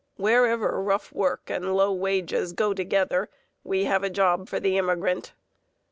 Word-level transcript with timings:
Wherever 0.17 0.81
rough 0.81 1.13
work 1.13 1.51
and 1.51 1.75
low 1.75 1.93
wages 1.93 2.53
go 2.53 2.73
together, 2.73 3.29
we 3.63 3.83
have 3.83 4.03
a 4.03 4.09
job 4.09 4.49
for 4.49 4.59
the 4.59 4.75
immigrant. 4.75 5.33